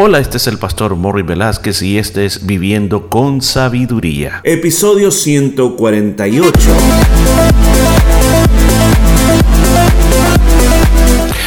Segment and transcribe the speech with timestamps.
[0.00, 4.42] Hola, este es el pastor Morri Velázquez y este es Viviendo con Sabiduría.
[4.44, 6.56] Episodio 148.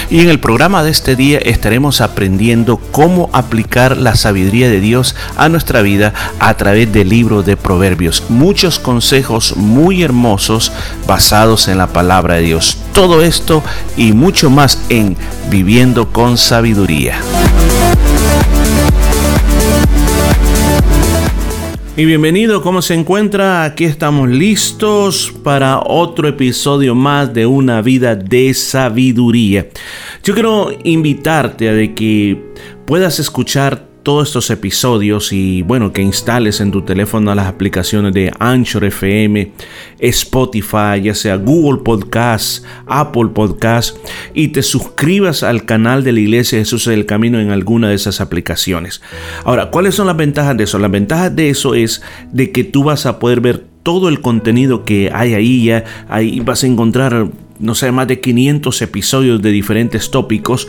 [0.09, 5.15] Y en el programa de este día estaremos aprendiendo cómo aplicar la sabiduría de Dios
[5.38, 8.25] a nuestra vida a través del libro de Proverbios.
[8.27, 10.73] Muchos consejos muy hermosos
[11.07, 12.77] basados en la palabra de Dios.
[12.93, 13.63] Todo esto
[13.95, 15.15] y mucho más en
[15.49, 17.15] Viviendo con Sabiduría.
[21.98, 23.66] Y bienvenido, ¿cómo se encuentra?
[23.66, 29.68] Aquí estamos listos para otro episodio más de una vida de sabiduría.
[30.23, 32.41] Yo quiero invitarte a de que
[32.85, 38.32] puedas escuchar todos estos episodios y bueno, que instales en tu teléfono las aplicaciones de
[38.40, 39.52] Anchor FM,
[40.00, 43.98] Spotify, ya sea Google Podcast, Apple Podcast
[44.34, 48.22] y te suscribas al canal de la Iglesia Jesús del Camino en alguna de esas
[48.22, 49.02] aplicaciones.
[49.44, 50.80] Ahora, ¿cuáles son las ventajas de eso?
[50.80, 54.86] Las ventajas de eso es de que tú vas a poder ver todo el contenido
[54.86, 57.27] que hay ahí, ya ahí vas a encontrar
[57.62, 60.67] no sé, más de 500 episodios de diferentes tópicos,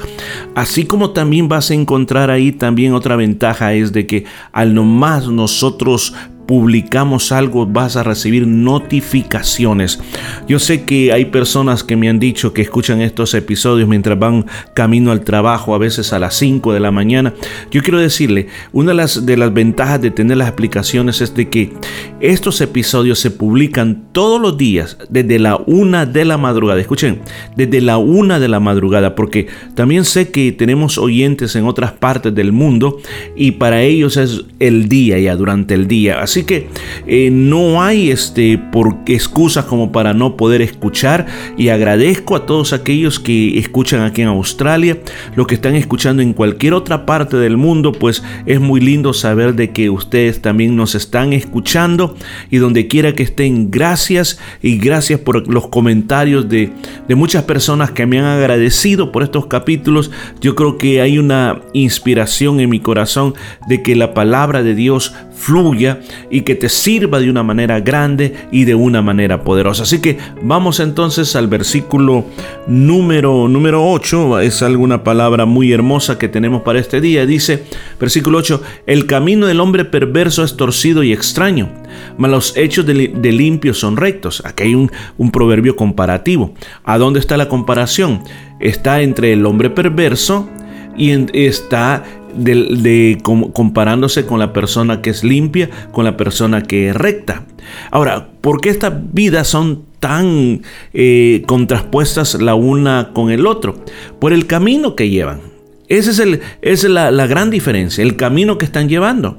[0.55, 5.29] así como también vas a encontrar ahí también otra ventaja es de que al nomás
[5.29, 6.15] nosotros
[6.47, 10.01] publicamos algo vas a recibir notificaciones.
[10.49, 14.47] Yo sé que hay personas que me han dicho que escuchan estos episodios mientras van
[14.75, 17.35] camino al trabajo, a veces a las 5 de la mañana.
[17.71, 21.73] Yo quiero decirle, una de las, ventajas de tener las aplicaciones es de que
[22.21, 26.81] estos episodios se publican todos los días desde la 1 de la madrugada.
[26.81, 27.21] Escuchen,
[27.57, 32.35] desde la 1 de la madrugada, porque también sé que tenemos oyentes en otras partes
[32.35, 32.99] del mundo
[33.37, 36.21] y para ellos es el día ya durante el día.
[36.21, 36.69] Así que
[37.07, 41.27] eh, no hay este, por excusas como para no poder escuchar.
[41.57, 44.99] Y agradezco a todos aquellos que escuchan aquí en Australia,
[45.37, 49.55] los que están escuchando en cualquier otra parte del mundo, pues es muy lindo saber
[49.55, 52.17] de que ustedes también nos están escuchando.
[52.51, 54.39] Y donde quiera que estén, gracias.
[54.63, 56.71] Y gracias por los comentarios de,
[57.09, 60.11] de muchas personas que me han agradecido por estos capítulos.
[60.41, 63.35] Yo creo que hay una inspiración en mi corazón
[63.67, 68.47] de que la palabra de Dios fluya y que te sirva de una manera grande
[68.53, 69.83] y de una manera poderosa.
[69.83, 72.25] Así que vamos entonces al versículo
[72.69, 74.39] número, número 8.
[74.39, 77.27] Es alguna palabra muy hermosa que tenemos para este día.
[77.27, 77.65] Dice,
[77.99, 81.69] versículo 8, el camino del hombre perverso es torcido y extraño,
[82.17, 84.43] mas los hechos de, limpio son rectos.
[84.47, 86.55] Aquí hay un, un proverbio comparativo.
[86.85, 88.23] ¿A dónde está la comparación?
[88.61, 90.49] Está entre el hombre perverso
[90.97, 93.19] y está de,
[93.53, 97.45] comparándose con la persona que es limpia, con la persona que es recta.
[97.91, 100.63] Ahora, ¿por qué estas vidas son tan
[100.93, 103.85] eh, contrapuestas la una con el otro?
[104.19, 105.41] Por el camino que llevan.
[105.89, 109.39] Esa es, el, es la, la gran diferencia, el camino que están llevando.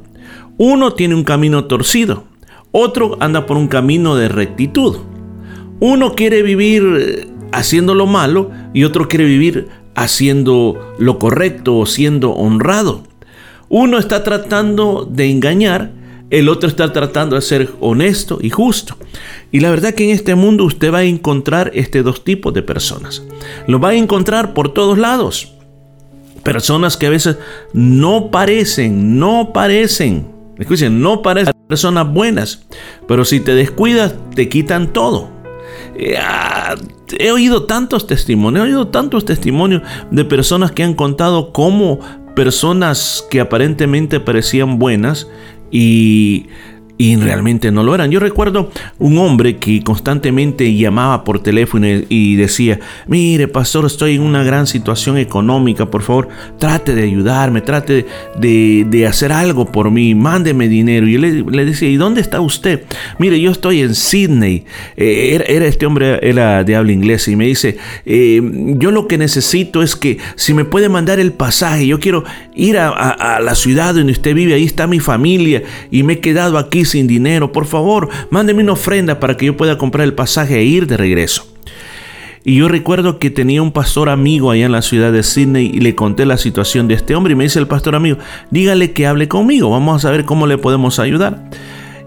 [0.58, 2.26] Uno tiene un camino torcido,
[2.72, 4.98] otro anda por un camino de rectitud.
[5.80, 11.86] Uno quiere vivir eh, haciendo lo malo y otro quiere vivir haciendo lo correcto o
[11.86, 13.04] siendo honrado.
[13.70, 15.92] Uno está tratando de engañar,
[16.30, 18.98] el otro está tratando de ser honesto y justo.
[19.52, 22.64] Y la verdad que en este mundo usted va a encontrar este dos tipos de
[22.64, 23.24] personas.
[23.68, 25.54] Lo va a encontrar por todos lados.
[26.44, 27.38] Personas que a veces
[27.74, 30.28] no parecen, no parecen,
[30.58, 32.66] escuchen, no parecen personas buenas,
[33.08, 35.30] pero si te descuidas te quitan todo.
[35.96, 36.76] Eh, ah,
[37.20, 39.82] he oído tantos testimonios, he oído tantos testimonios
[40.12, 42.00] de personas que han contado cómo
[42.36, 45.28] personas que aparentemente parecían buenas
[45.72, 46.48] y
[46.98, 48.12] y realmente no lo eran.
[48.12, 54.22] Yo recuerdo un hombre que constantemente llamaba por teléfono y decía, mire pastor, estoy en
[54.22, 56.28] una gran situación económica, por favor,
[56.60, 58.06] trate de ayudarme, trate
[58.38, 61.08] de, hacer algo por mí, mándeme dinero.
[61.08, 62.84] Y yo le, decía, ¿y dónde está usted?
[63.18, 64.66] Mire, yo estoy en Sydney.
[64.96, 68.42] Eh, era, este hombre, era de habla inglesa y me dice, eh,
[68.78, 72.24] yo lo que necesito es que si me puede mandar el pasaje, yo quiero
[72.56, 76.20] ir a, a la ciudad donde usted vive, ahí está mi familia y me he
[76.20, 80.14] quedado aquí sin dinero, por favor, mándeme una ofrenda para que yo pueda comprar el
[80.14, 81.48] pasaje e ir de regreso.
[82.46, 85.80] Y yo recuerdo que tenía un pastor amigo allá en la ciudad de Sydney y
[85.80, 88.18] le conté la situación de este hombre y me dice el pastor amigo,
[88.52, 91.50] dígale que hable conmigo, vamos a saber cómo le podemos ayudar.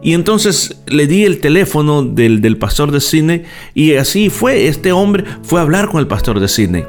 [0.02, 3.44] Y entonces le di el teléfono del, del, pastor de Sydney
[3.74, 6.84] y así fue, este hombre fue a hablar con el pastor de Sydney.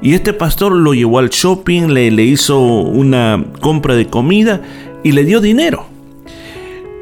[0.00, 4.62] Y este pastor lo llevó al shopping, le, le hizo una compra de comida
[5.04, 5.86] y le dio dinero.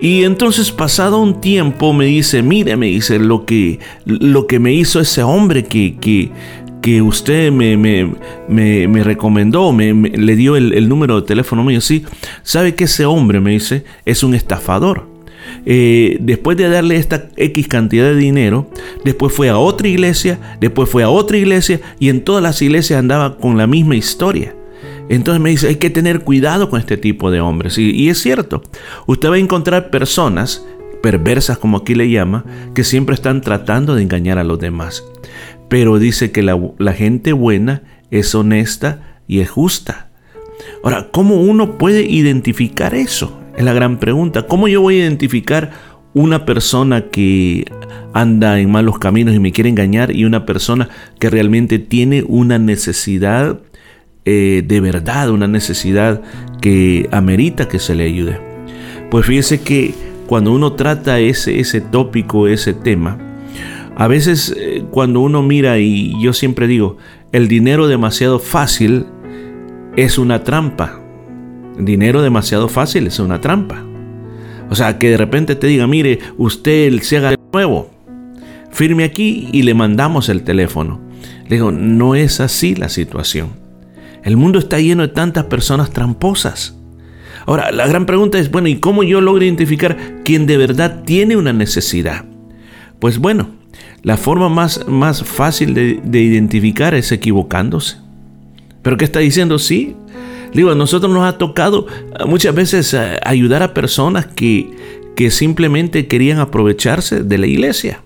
[0.05, 4.75] Y entonces pasado un tiempo me dice, mire, me dice, lo que, lo que me
[4.75, 6.29] hizo ese hombre que, que,
[6.83, 12.05] que usted me, me, recomendó, me, le dio el, número de teléfono mío, sí,
[12.43, 15.09] sabe que ese hombre, me dice, es un estafador.
[15.65, 18.69] Eh, después de darle esta X cantidad de dinero,
[19.07, 22.99] después fue a otra iglesia, después fue a otra iglesia y en todas las iglesias
[22.99, 24.55] andaba con la misma historia.
[25.09, 27.79] Entonces me dice, hay que tener cuidado con este tipo de hombres.
[27.79, 28.63] Y, es cierto,
[29.07, 30.65] usted va a encontrar personas
[31.03, 35.05] perversas, como aquí le llama, que siempre están tratando de engañar a los demás.
[35.69, 40.09] Pero dice que la, la gente buena es honesta y es justa.
[40.83, 43.39] Ahora, ¿cómo uno puede identificar eso?
[43.57, 44.47] Es la gran pregunta.
[44.47, 45.73] ¿Cómo yo voy a identificar
[46.15, 47.67] una persona que
[48.13, 52.59] anda en malos caminos y me quiere engañar y una persona que realmente tiene una
[52.59, 53.61] necesidad
[54.25, 56.23] eh, de verdad, una necesidad
[56.61, 58.41] que amerita que se le ayude.
[59.11, 59.95] Pues fíjese que
[60.27, 63.19] cuando uno trata ese, ese tópico, ese tema,
[63.97, 66.97] a veces eh, cuando uno mira, y yo siempre digo,
[67.33, 69.07] el dinero demasiado fácil
[69.97, 71.01] es una trampa.
[71.79, 73.85] dinero demasiado fácil es una trampa.
[74.71, 77.91] O sea, que de repente te diga, mire, usted se haga de nuevo,
[78.71, 81.01] firme aquí y le mandamos el teléfono.
[81.49, 83.64] Le digo, no es así la situación.
[84.25, 86.75] El mundo está lleno de tantas personas tramposas.
[87.47, 91.37] Ahora, la gran pregunta es, bueno, ¿y cómo yo logro identificar quién de verdad tiene
[91.37, 92.25] una necesidad?
[92.99, 93.51] Pues bueno,
[94.03, 97.99] la forma más, más fácil de, identificar es equivocándose.
[98.81, 99.59] ¿Pero qué está diciendo?
[99.59, 99.95] Sí.
[100.55, 104.71] Digo, a nosotros nos ha tocado eh, muchas veces eh, ayudar a personas que,
[105.17, 108.01] que simplemente querían aprovecharse de la iglesia.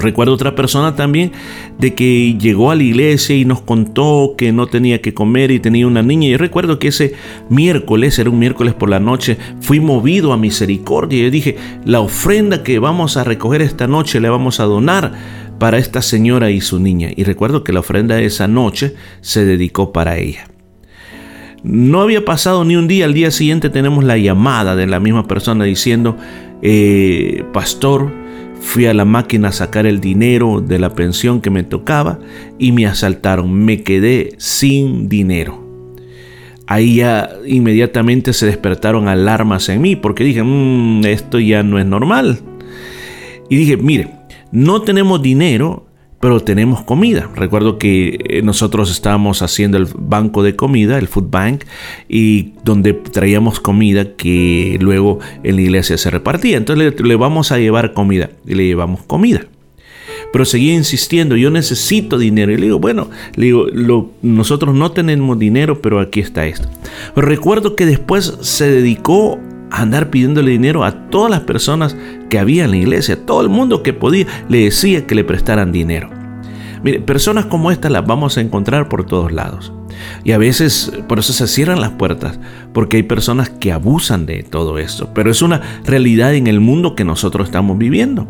[0.00, 1.32] Recuerdo otra persona también
[1.78, 5.60] de que llegó a la iglesia y nos contó que no tenía que comer y
[5.60, 6.28] tenía una niña.
[6.28, 7.14] Y recuerdo que ese
[7.50, 11.18] miércoles, era un miércoles por la noche, fui movido a misericordia.
[11.18, 15.12] Y yo dije, la ofrenda que vamos a recoger esta noche le vamos a donar
[15.58, 17.10] para esta señora y su niña.
[17.14, 20.48] Y recuerdo que la ofrenda de esa noche se dedicó para ella.
[21.62, 25.28] No había pasado ni un día, al día siguiente tenemos la llamada de la misma
[25.28, 26.16] persona diciendo,
[26.60, 28.21] eh, pastor,
[28.62, 32.20] Fui a la máquina a sacar el dinero de la pensión que me tocaba
[32.58, 33.52] y me asaltaron.
[33.52, 35.62] Me quedé sin dinero.
[36.66, 41.84] Ahí ya inmediatamente se despertaron alarmas en mí porque dije, mm, esto ya no es
[41.84, 42.38] normal.
[43.50, 44.10] Y dije, mire,
[44.52, 45.86] no tenemos dinero,
[46.22, 47.28] pero tenemos comida.
[47.34, 51.64] Recuerdo que eh, nosotros estábamos haciendo el banco de comida, el food bank,
[52.08, 56.58] y donde traíamos comida que luego en la iglesia se repartía.
[56.58, 59.46] Entonces le, vamos a llevar comida y le llevamos comida.
[60.32, 62.52] Pero seguía insistiendo, yo necesito dinero.
[62.52, 63.66] Y le digo, bueno, le digo,
[64.22, 66.68] nosotros no tenemos dinero, pero aquí está esto.
[67.16, 69.40] recuerdo que después se dedicó
[69.72, 71.96] andar pidiéndole dinero a todas las personas
[72.28, 73.24] que había en la iglesia.
[73.24, 76.10] Todo el mundo que podía le decía que le prestaran dinero.
[76.82, 79.72] Mire, personas como estas las vamos a encontrar por todos lados.
[80.24, 82.40] Y a veces por eso se cierran las puertas,
[82.72, 85.10] porque hay personas que abusan de todo esto.
[85.14, 88.26] Pero es una realidad en el mundo que nosotros estamos viviendo.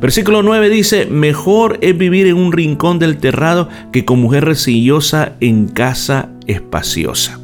[0.00, 5.34] Versículo 9 dice, mejor es vivir en un rincón del terrado que con mujer resillosa
[5.40, 7.43] en casa espaciosa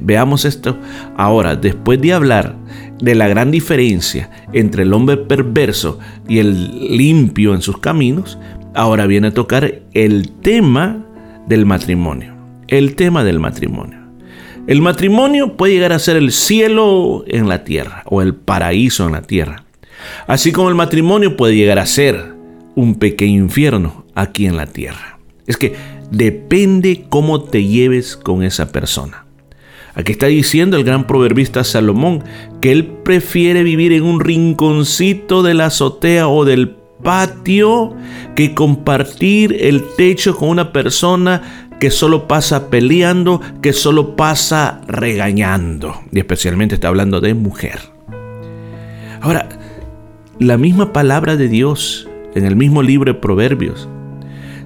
[0.00, 0.78] veamos esto
[1.16, 2.56] ahora, después de hablar
[3.00, 5.98] de la gran diferencia entre el hombre perverso
[6.28, 8.38] y el limpio en sus caminos,
[8.74, 11.04] ahora viene a tocar el tema
[11.46, 12.34] del matrimonio.
[12.66, 13.98] El tema del matrimonio.
[14.66, 19.12] El matrimonio puede llegar a ser el cielo en la tierra o el paraíso en
[19.12, 19.64] la tierra.
[20.26, 22.34] Así como el matrimonio puede llegar a ser
[22.74, 25.18] un pequeño infierno aquí en la tierra.
[25.46, 25.74] Es que
[26.10, 29.24] depende cómo te lleves con esa persona.
[29.98, 32.22] Aquí está diciendo el gran proverbista Salomón
[32.60, 37.96] que él prefiere vivir en un rinconcito de la azotea o del patio
[38.36, 46.00] que compartir el techo con una persona que solo pasa peleando, que solo pasa regañando.
[46.12, 47.80] Y especialmente está hablando de mujer.
[49.20, 49.48] Ahora,
[50.38, 53.88] la misma palabra de Dios en el mismo libro de Proverbios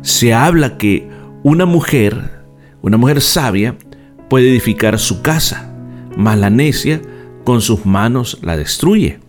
[0.03, 1.09] se habla que
[1.43, 2.43] una mujer,
[2.83, 3.77] una mujer sabia,
[4.33, 5.71] puede edificar su casa,
[6.17, 7.03] mas la necia
[7.45, 9.21] con sus manos la destruye.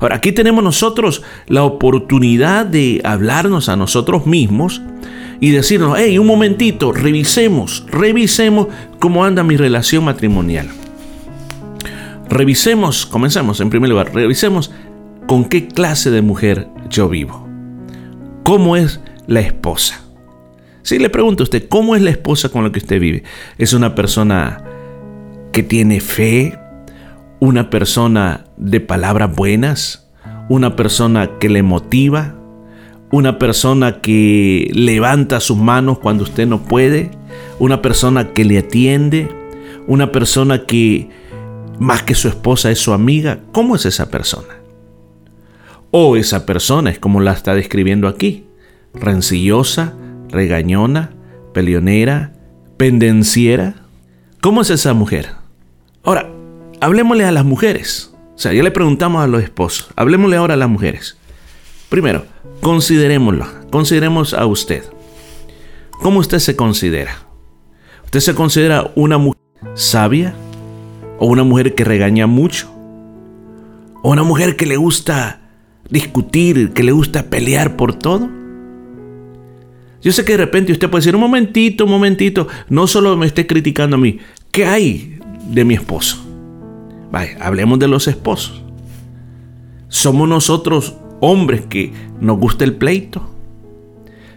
[0.00, 4.82] Ahora, aquí tenemos nosotros la oportunidad de hablarnos a nosotros mismos
[5.40, 8.66] y decirnos, hey, un momentito, revisemos, revisemos
[8.98, 10.68] cómo anda mi relación matrimonial.
[12.28, 14.70] Revisemos, comencemos en primer lugar, revisemos
[15.26, 17.48] con qué clase de mujer yo vivo.
[18.42, 20.03] ¿Cómo es la esposa?
[20.84, 23.24] Si le pregunto a usted, ¿cómo es la esposa con la que usted vive?
[23.58, 24.62] ¿Es una persona
[25.50, 26.56] que tiene fe?
[27.40, 30.08] ¿Una persona de palabras buenas?
[30.48, 32.36] ¿Una persona que le motiva?
[33.14, 37.12] una persona que levanta sus manos cuando usted no puede,
[37.60, 39.28] una persona que le atiende,
[39.86, 41.10] una persona que
[41.78, 43.38] más que su esposa es su amiga.
[43.52, 44.56] ¿Cómo es esa persona?
[45.92, 48.46] O esa persona es como la está describiendo aquí,
[48.94, 49.94] rencillosa,
[50.30, 51.10] regañona,
[51.52, 52.32] peleonera,
[52.76, 53.74] pendenciera.
[54.40, 55.30] ¿Cómo es esa mujer?
[56.02, 56.28] Ahora,
[56.80, 58.14] hablemosle a las mujeres.
[58.34, 59.88] O sea, ya le preguntamos a los esposos.
[59.96, 61.16] Hablemosle ahora a las mujeres.
[61.88, 62.24] Primero,
[62.60, 63.46] considerémoslo.
[63.70, 64.84] Consideremos a usted.
[66.02, 67.16] ¿Cómo usted se considera?
[68.04, 69.40] ¿Usted se considera una mujer
[69.74, 70.34] sabia?
[71.18, 72.70] ¿O una mujer que regaña mucho?
[74.02, 75.40] ¿O una mujer que le gusta
[75.88, 78.28] discutir, que le gusta pelear por todo?
[80.04, 83.24] Yo sé que de repente usted puede decir, un momentito, un momentito, no solo me
[83.24, 84.18] esté criticando a mí,
[84.50, 85.18] ¿qué hay
[85.48, 86.22] de mi esposo?
[87.10, 88.62] Vaya, hablemos de los esposos.
[89.88, 93.30] Somos nosotros hombres que nos gusta el pleito,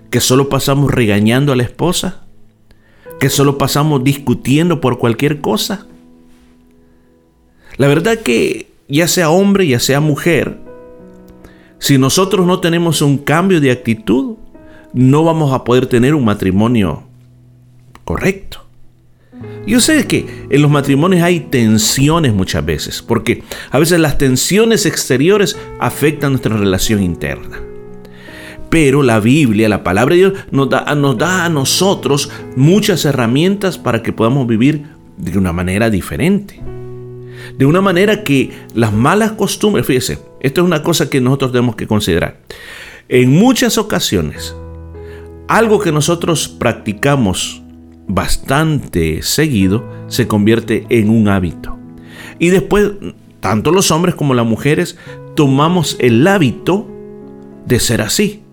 [0.10, 2.26] que solo pasamos regañando a la esposa,
[3.20, 5.86] que solo pasamos discutiendo por cualquier cosa.
[7.76, 10.62] La verdad que ya sea hombre, ya sea mujer,
[11.80, 14.38] si nosotros no tenemos un cambio de actitud,
[14.98, 17.04] no vamos a poder tener un matrimonio
[18.04, 18.66] correcto.
[19.68, 24.86] Yo sé que en los matrimonios hay tensiones muchas veces, porque a veces las tensiones
[24.86, 27.60] exteriores afectan nuestra relación interna.
[28.70, 34.14] Pero la Biblia, la palabra de Dios, nos da, a nosotros muchas herramientas para que
[34.14, 34.88] podamos vivir
[35.18, 36.60] de una manera diferente.
[37.58, 41.76] De una manera que las malas costumbres, fíjese, esto es una cosa que nosotros tenemos
[41.76, 42.40] que considerar.
[43.10, 44.56] En muchas ocasiones,
[45.48, 47.62] algo que nosotros practicamos
[48.08, 51.78] bastante seguido se convierte en un hábito.
[52.40, 52.92] Y después,
[53.40, 54.98] tanto los hombres como las mujeres
[55.36, 56.88] tomamos el hábito
[57.66, 58.44] de ser así,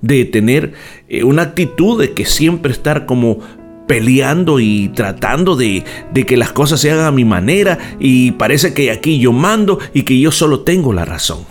[0.00, 0.74] de tener
[1.08, 3.38] eh, una actitud de que siempre estar como
[3.86, 8.72] peleando y tratando de, de, que las cosas se hagan a mi manera y parece
[8.72, 11.44] que aquí yo mando y que yo solo tengo la razón.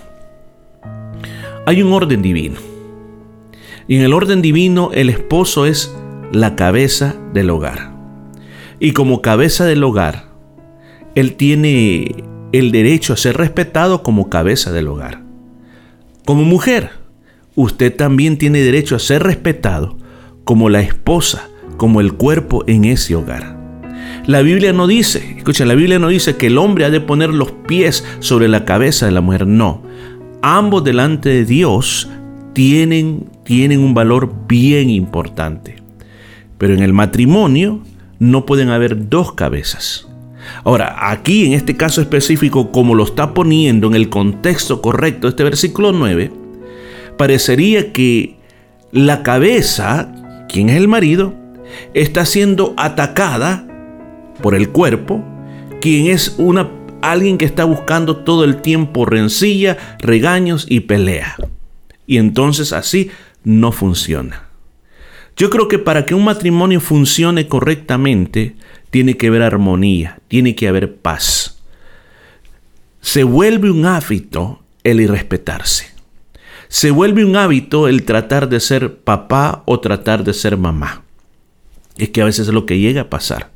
[1.65, 2.68] Hay un orden divino.
[3.89, 5.93] Y en el orden divino el esposo es
[6.31, 7.91] la cabeza del hogar.
[8.79, 10.29] Y como cabeza del hogar,
[11.15, 15.23] él tiene el derecho a ser respetado como cabeza del hogar.
[16.23, 16.91] Como mujer,
[17.55, 19.97] usted también tiene derecho a ser respetado
[20.43, 23.57] como la esposa, como el cuerpo en ese hogar.
[24.27, 27.29] La Biblia no dice, escucha, la Biblia no dice que el hombre ha de poner
[27.31, 29.81] los pies sobre la cabeza de la mujer, no.
[30.43, 32.07] Ambos delante de Dios
[32.53, 35.77] tienen, tienen un valor bien importante.
[36.59, 37.81] Pero en el matrimonio
[38.19, 40.07] no pueden haber dos cabezas.
[40.63, 45.43] Ahora, aquí en este caso específico, como lo está poniendo en el contexto correcto este
[45.43, 46.31] versículo 9,
[47.17, 48.37] parecería que
[48.91, 51.33] la cabeza, quien es el marido,
[51.95, 53.65] está siendo atacada
[54.43, 55.23] por el cuerpo,
[55.81, 56.69] quien es una
[57.01, 61.35] alguien que está buscando todo el tiempo rencilla, regaños y pelea.
[62.05, 63.09] Y entonces así
[63.43, 64.49] no funciona.
[65.35, 68.55] Yo creo que para que un matrimonio funcione correctamente,
[68.89, 71.61] tiene que haber armonía, tiene que haber paz.
[73.01, 75.87] Se vuelve un hábito el irrespetarse.
[76.67, 81.03] Se vuelve un hábito el tratar de ser papá o tratar de ser mamá.
[81.97, 83.51] Es que a veces es lo que llega a pasar.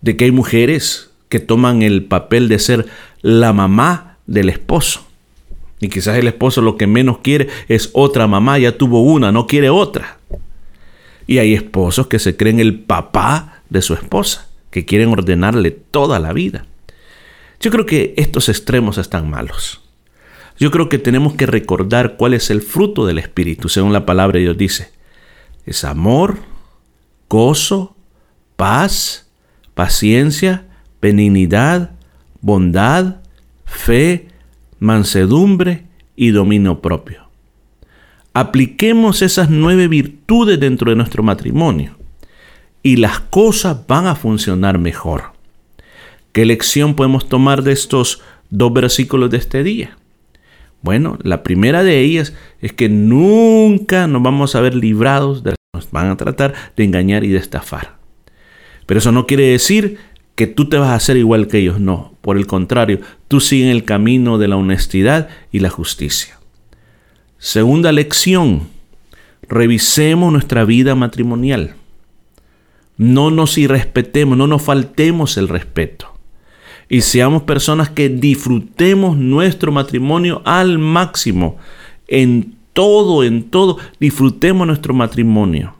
[0.00, 2.86] De que hay mujeres que toman el papel de ser
[3.22, 5.06] la mamá del esposo.
[5.80, 9.46] Y quizás el esposo lo que menos quiere es otra mamá, ya tuvo una, no
[9.46, 10.18] quiere otra.
[11.26, 16.18] Y hay esposos que se creen el papá de su esposa, que quieren ordenarle toda
[16.18, 16.66] la vida.
[17.60, 19.80] Yo creo que estos extremos están malos.
[20.58, 24.34] Yo creo que tenemos que recordar cuál es el fruto del Espíritu, según la palabra
[24.34, 24.92] de Dios dice.
[25.66, 26.38] Es amor,
[27.28, 27.96] gozo,
[28.56, 29.30] paz,
[29.74, 30.66] paciencia,
[31.00, 31.92] benignidad,
[32.40, 33.16] bondad,
[33.64, 34.28] fe,
[34.84, 37.24] mansedumbre y dominio propio
[38.34, 41.96] apliquemos esas nueve virtudes dentro de nuestro matrimonio
[42.82, 45.32] y las cosas van a funcionar mejor.
[46.32, 49.96] ¿Qué lección podemos tomar de estos dos versículos de este día?
[50.82, 55.90] Bueno, la primera de ellas es que nunca nos vamos a ver librados de nos
[55.90, 57.96] van a tratar de engañar y de estafar.
[58.86, 59.98] Pero eso no quiere decir
[60.34, 62.14] que tú te vas a hacer igual que ellos, no.
[62.20, 66.38] Por el contrario, tú sigues el camino de la honestidad y la justicia.
[67.38, 68.68] Segunda lección,
[69.48, 71.74] revisemos nuestra vida matrimonial.
[72.96, 76.14] No nos irrespetemos, no nos faltemos el respeto.
[76.88, 81.58] Y seamos personas que disfrutemos nuestro matrimonio al máximo
[82.08, 85.74] en todo, en todo, disfrutemos nuestro matrimonio.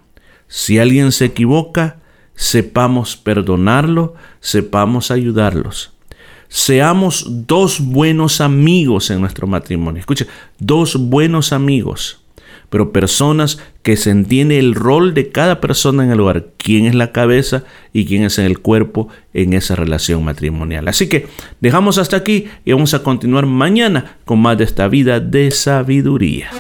[0.49, 1.99] Si alguien se equivoca,
[2.35, 5.93] sepamos perdonarlo, sepamos ayudarlos.
[6.49, 10.00] Seamos dos buenos amigos en nuestro matrimonio.
[10.00, 10.26] Escuche,
[10.59, 12.25] dos buenos amigos
[12.75, 16.97] pero personas que se entiende el rol de cada persona en el hogar, quién es
[16.97, 17.62] la cabeza
[17.93, 20.88] y quién es el cuerpo en esa relación matrimonial.
[20.88, 21.29] Así que
[21.61, 26.50] dejamos hasta aquí y vamos a continuar mañana con más de esta vida de sabiduría.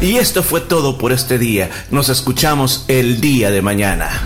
[0.00, 1.70] Y esto fue todo por este día.
[1.90, 4.22] Nos escuchamos el día de mañana.